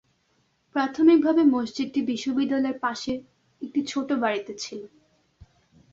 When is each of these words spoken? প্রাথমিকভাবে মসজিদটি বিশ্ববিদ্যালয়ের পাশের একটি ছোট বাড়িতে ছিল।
প্রাথমিকভাবে 0.75 1.41
মসজিদটি 1.53 1.99
বিশ্ববিদ্যালয়ের 2.09 2.77
পাশের 2.79 3.19
একটি 3.61 3.81
ছোট 3.87 4.09
বাড়িতে 4.23 4.53
ছিল। 4.55 4.81